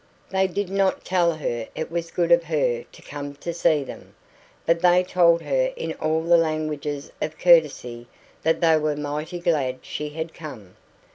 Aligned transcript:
They 0.31 0.47
did 0.47 0.71
not 0.71 1.05
tell 1.05 1.33
her 1.33 1.67
it 1.75 1.91
was 1.91 2.09
good 2.09 2.31
of 2.31 2.45
her 2.45 2.83
to 2.91 3.01
come 3.03 3.35
to 3.35 3.53
see 3.53 3.83
them, 3.83 4.15
but 4.65 4.79
they 4.81 5.03
told 5.03 5.43
her 5.43 5.71
in 5.75 5.93
all 6.01 6.23
the 6.23 6.37
languages 6.37 7.11
of 7.21 7.37
courtesy 7.37 8.07
that 8.41 8.61
they 8.61 8.77
were 8.77 8.95
mighty 8.95 9.37
glad 9.39 9.77
she 9.83 10.09
had 10.09 10.33
come. 10.33 10.75